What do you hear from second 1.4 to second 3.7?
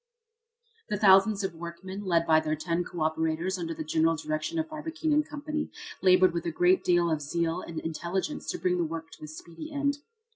of workmen, led by their ten co operators